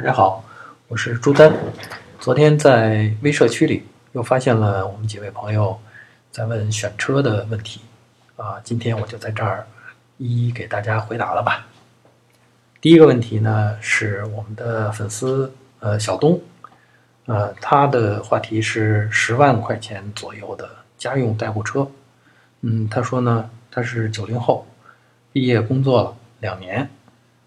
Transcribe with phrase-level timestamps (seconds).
[0.00, 0.42] 大家好，
[0.88, 1.52] 我是朱丹。
[2.18, 5.78] 昨天在微社区里又发现了我们几位朋友
[6.30, 7.82] 在问选车的问题
[8.36, 9.66] 啊，今天我就在这儿
[10.16, 11.66] 一一给大家回答了吧。
[12.80, 16.40] 第一个问题呢是我们的粉丝呃小东，
[17.26, 21.86] 呃他的话题是十万块钱左右的家用代步车。
[22.62, 24.66] 嗯，他说呢他是九零后，
[25.30, 26.88] 毕业工作了两年。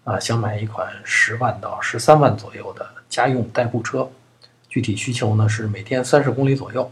[0.04, 4.08] 啊，想买一款十万到十三万左右的家用代步车，
[4.68, 6.90] 具体需求呢是每天三十公里左右，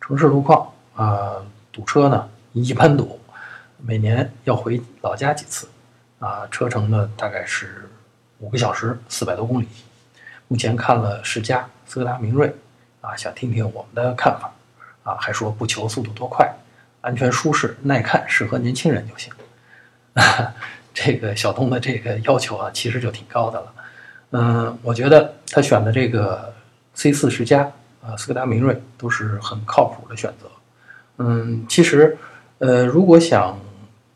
[0.00, 1.36] 城市路况啊
[1.72, 3.18] 堵车呢一般堵，
[3.78, 5.68] 每年要回老家几次，
[6.18, 7.88] 啊车程呢大概是
[8.40, 9.66] 五个小时，四百多公里。
[10.48, 12.54] 目前看了世嘉、斯柯达明锐，
[13.00, 14.52] 啊想听听我们的看法，
[15.02, 16.52] 啊还说不求速度多快，
[17.00, 19.32] 安全舒适耐看，适合年轻人就行。
[20.92, 23.72] 这个小东的这个要求啊，其实就挺高的了。
[24.32, 26.52] 嗯，我觉得他选的这个
[26.94, 27.62] C 四十加
[28.02, 30.48] 啊，斯柯达明锐都是很靠谱的选择。
[31.18, 32.16] 嗯，其实，
[32.58, 33.58] 呃，如果想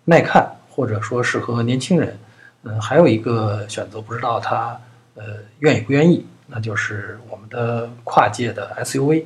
[0.05, 2.19] 耐看或者说适合年轻人，
[2.63, 4.81] 嗯，还有一个选择，不知道他
[5.15, 5.25] 呃
[5.59, 9.25] 愿意不愿意，那就是我们的跨界的 SUV，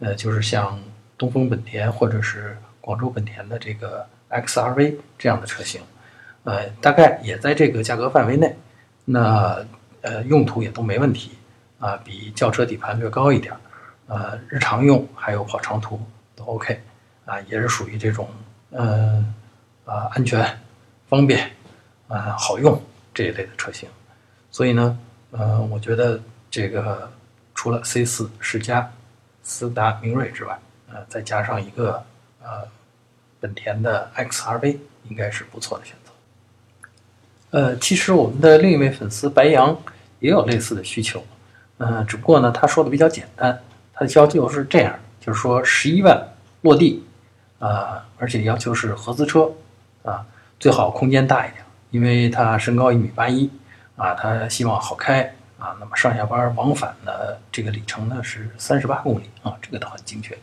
[0.00, 0.78] 呃，就是像
[1.18, 5.80] 东风本田或者是广州本田的这个 XRV 这样的车型。
[6.46, 8.56] 呃，大概也在这个价格范围内，
[9.04, 9.66] 那
[10.02, 11.32] 呃用途也都没问题
[11.80, 13.52] 啊，比轿车底盘略高一点，
[14.06, 16.00] 呃日常用还有跑长途
[16.36, 16.80] 都 OK，
[17.24, 18.28] 啊也是属于这种
[18.70, 19.34] 嗯
[19.84, 20.46] 啊安全、
[21.08, 21.50] 方便
[22.06, 22.80] 啊好用
[23.12, 23.88] 这一类的车型，
[24.52, 24.96] 所以呢，
[25.32, 27.10] 呃我觉得这个
[27.56, 28.88] 除了 C 四世嘉、
[29.42, 30.56] 斯达明锐之外，
[30.92, 32.00] 呃再加上一个
[32.40, 32.62] 呃
[33.40, 36.05] 本田的 XRV，应该是不错的选择。
[37.56, 39.74] 呃，其实我们的另一位粉丝白羊
[40.20, 41.24] 也有类似的需求，
[41.78, 43.58] 嗯，只不过呢，他说的比较简单，
[43.94, 46.22] 他的要求是这样，就是说十一万
[46.60, 47.02] 落地，
[47.58, 49.50] 啊，而且要求是合资车，
[50.02, 50.22] 啊，
[50.60, 53.48] 最好空间大一点，因为他身高一米八一，
[53.96, 55.22] 啊，他希望好开，
[55.58, 60.36] 啊，那么上下班往返的这个里程呢是三十八公里，啊，这个倒很精确，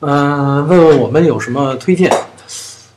[0.00, 2.10] 嗯，问问我们有什么推荐？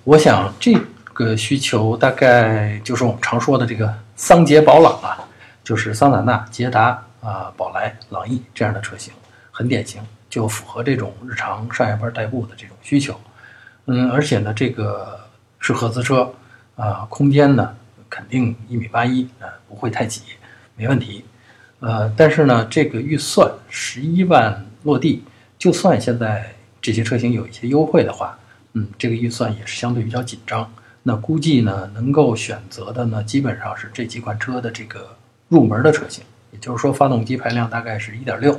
[0.05, 0.73] 我想这。
[1.13, 5.17] 个需求大概就是我们常说的这个桑杰宝朗啊，
[5.63, 9.13] 就是桑塔纳、捷达啊、宝来、朗逸这样的车型，
[9.51, 13.19] 很典型，就符合这种日常上下班代步的这种需求。
[13.85, 15.19] 嗯，而且呢，这个
[15.59, 16.33] 是合资车
[16.75, 17.75] 啊，空间呢
[18.09, 20.21] 肯定一米八一啊，不会太挤，
[20.75, 21.25] 没问题。
[21.79, 25.23] 呃，但是呢，这个预算十一万落地，
[25.57, 28.37] 就算现在这些车型有一些优惠的话，
[28.73, 30.71] 嗯，这个预算也是相对比较紧张。
[31.03, 35.17] 那估计呢，能够选择的呢，基本上是这几款车的这个
[35.47, 38.55] 入门的车型，也就是说，发动机排量大概是一点六，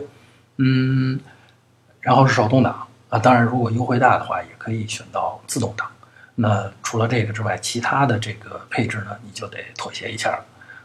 [0.56, 1.20] 嗯，
[2.00, 3.16] 然后是手动挡啊。
[3.16, 5.88] 当然，如果优惠大的话，也可以选到自动挡。
[6.34, 10.44] 那除了这个之外，其他的这个配置呢，你就得妥协一下了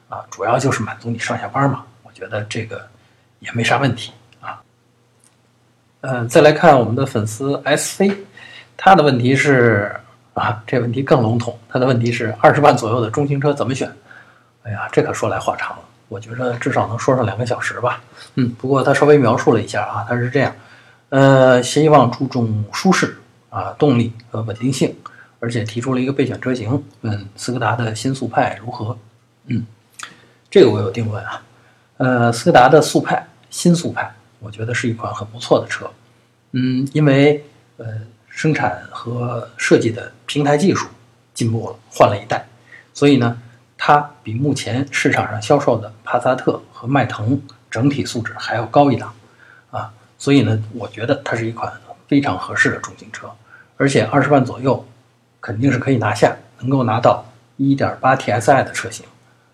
[0.10, 0.24] 啊。
[0.30, 2.88] 主要就是满足你上下班嘛，我觉得这个
[3.40, 4.62] 也没啥问题啊。
[6.02, 8.16] 嗯，再来看我们的粉丝 S C，
[8.78, 10.00] 他的问题是。
[10.38, 11.58] 啊，这问题更笼统。
[11.68, 13.92] 他的问题是二十万左右的中型车怎么选？
[14.64, 15.84] 哎呀，这可说来话长了。
[16.10, 18.02] 我觉得至少能说上两个小时吧。
[18.36, 20.56] 嗯，不过他稍微描述了一下啊，他是这样，
[21.10, 23.18] 呃，希望注重舒适
[23.50, 24.96] 啊、动力和稳定性，
[25.40, 28.98] 而且提出了一个备选车型，问斯柯达的新速派如何？
[29.48, 29.66] 嗯，
[30.50, 31.42] 这个我有定论啊。
[31.98, 35.90] 呃，斯柯达的速派新速派，我觉得是一款很不错的车。
[36.52, 37.44] 嗯，因为
[37.78, 37.86] 呃。
[38.38, 40.88] 生产和设计的平台技术
[41.34, 42.46] 进步了，换了一代，
[42.94, 43.36] 所以呢，
[43.76, 49.12] 它比目前市场上销售的帕萨特和迈腾整体素质还要高一档，
[49.72, 51.74] 啊，所以呢，我觉得它是一款
[52.08, 53.28] 非常合适的中型车，
[53.76, 54.88] 而且二十万左右
[55.42, 57.26] 肯定是可以拿下，能够拿到
[57.58, 59.04] 1.8T SI 的车型，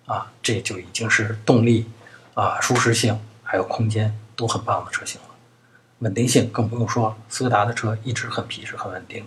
[0.07, 1.89] 啊，这就已经是动力
[2.33, 5.32] 啊、舒适性还有空间都很棒的车型了。
[6.03, 9.23] 稳定性更不用说，斯柯达的车一直很皮实、很稳定。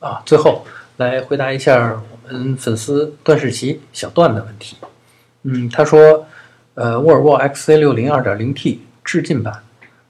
[0.00, 0.66] 啊，最后
[0.96, 4.76] 来回答一下我们粉丝段世奇小段的问题。
[5.42, 6.26] 嗯，他说，
[6.74, 9.62] 呃，沃尔沃 XC60 2.0T 致敬版，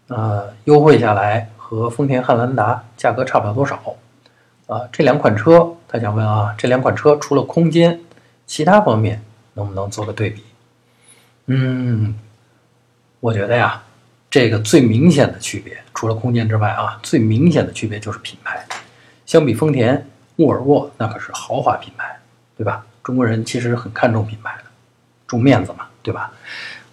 [0.08, 3.76] 呃，优惠下来和丰田汉兰达价格差不了多少。
[4.66, 8.00] 啊，这两款车，他想问啊，这两款车除了空间，
[8.46, 9.22] 其他方面
[9.54, 10.42] 能不能做个对比？
[11.46, 12.14] 嗯，
[13.20, 13.82] 我觉得呀。
[14.30, 18.64] 这个最明显的区别，除了空间之外啊，最明显的区别就是品牌。
[19.26, 22.16] 相比丰田、沃尔沃，那可是豪华品牌，
[22.56, 22.86] 对吧？
[23.02, 24.64] 中国人其实很看重品牌的，
[25.26, 26.32] 重面子嘛，对吧？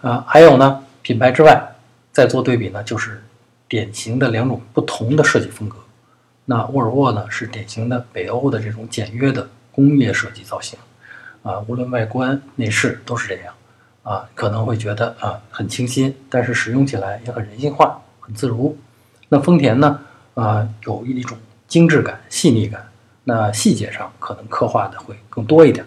[0.01, 1.61] 啊，还有呢，品牌之外
[2.11, 3.23] 再做对比呢，就是
[3.67, 5.77] 典型的两种不同的设计风格。
[6.45, 10.79] 那沃尔沃呢是典型的北欧的这种简约的工业设计造型，
[11.43, 13.53] 啊，无论外观内饰都是这样，
[14.07, 18.77] 啊，可能会觉得啊很清新，但是使用起来也很人性化，很自如。
[19.27, 19.99] 那丰田呢，
[20.35, 21.37] 啊，有一种
[21.67, 22.87] 精致感、细腻感，
[23.25, 25.85] 那细节上可能刻画的会更多一点，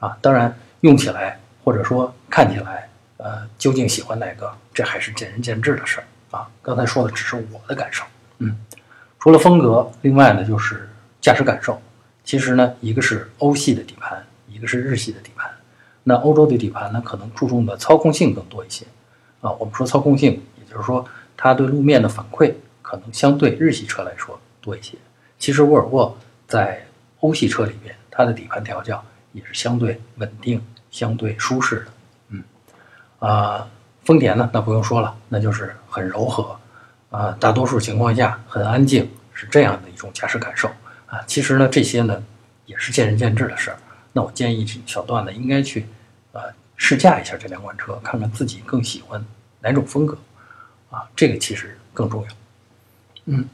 [0.00, 2.88] 啊，当然用起来或者说看起来。
[3.18, 4.52] 呃，究竟喜欢哪个？
[4.74, 6.04] 这还是见仁见智的事儿
[6.36, 6.48] 啊。
[6.60, 8.02] 刚才说的只是我的感受。
[8.38, 8.58] 嗯，
[9.20, 10.90] 除了风格，另外呢就是
[11.20, 11.80] 驾驶感受。
[12.24, 15.48] 其实呢，一个是欧系的底盘，一个是日系的底盘。
[16.04, 18.84] 那欧洲的底盘呢，可能注重的操控性更多一些
[19.40, 19.50] 啊。
[19.52, 21.04] 我们说操控性，也就是说
[21.36, 22.52] 它对路面的反馈
[22.82, 24.98] 可能相对日系车来说多一些。
[25.38, 26.16] 其实沃尔沃
[26.48, 26.84] 在
[27.20, 29.02] 欧系车里边，它的底盘调教
[29.32, 30.60] 也是相对稳定、
[30.90, 31.86] 相对舒适的。
[32.30, 32.42] 嗯
[33.20, 33.68] 啊，
[34.04, 36.56] 丰田呢，那不用说了，那就是很柔和，
[37.10, 40.68] 啊，大多数情况下很安静，是这样的一种驾驶感受
[41.06, 41.22] 啊。
[41.26, 42.22] 其实呢，这些呢
[42.66, 43.76] 也是见仁见智的事儿。
[44.12, 45.86] 那我建议小段子应该去
[46.32, 46.42] 呃
[46.76, 49.24] 试驾一下这两款车，看看自己更喜欢
[49.60, 50.16] 哪种风格
[50.90, 52.28] 啊，这个其实更重要。
[53.26, 53.48] 嗯，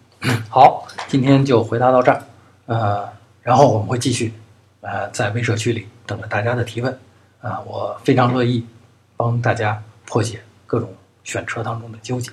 [0.49, 2.22] 好，今天就回答到这儿，
[2.66, 3.08] 呃，
[3.43, 4.32] 然后我们会继续
[4.81, 6.99] 呃在微社区里等着大家的提问
[7.40, 8.66] 啊，我非常乐意。
[9.20, 10.94] 帮大家破解各种
[11.25, 12.31] 选车当中的纠结。